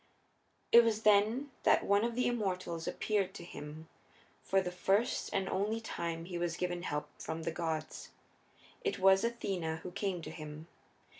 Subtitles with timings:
[0.71, 3.87] It was then that one of the immortals appeared to him;
[4.41, 8.09] for the first and only time he was given help from the gods.
[8.83, 10.65] It was Athena who came to him.